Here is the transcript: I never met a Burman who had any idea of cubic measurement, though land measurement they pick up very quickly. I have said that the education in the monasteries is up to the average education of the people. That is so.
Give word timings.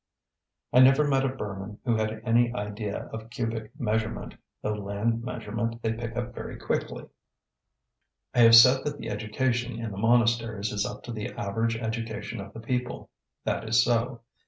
I 0.73 0.79
never 0.79 1.07
met 1.07 1.23
a 1.23 1.29
Burman 1.29 1.77
who 1.85 1.95
had 1.95 2.23
any 2.25 2.51
idea 2.55 3.07
of 3.13 3.29
cubic 3.29 3.79
measurement, 3.79 4.33
though 4.63 4.73
land 4.73 5.23
measurement 5.23 5.79
they 5.83 5.93
pick 5.93 6.17
up 6.17 6.33
very 6.33 6.57
quickly. 6.57 7.05
I 8.33 8.39
have 8.39 8.55
said 8.55 8.83
that 8.85 8.97
the 8.97 9.11
education 9.11 9.79
in 9.79 9.91
the 9.91 9.97
monasteries 9.99 10.71
is 10.71 10.87
up 10.87 11.03
to 11.03 11.11
the 11.11 11.27
average 11.33 11.77
education 11.77 12.41
of 12.41 12.51
the 12.51 12.61
people. 12.61 13.11
That 13.43 13.69
is 13.69 13.83
so. 13.83 14.21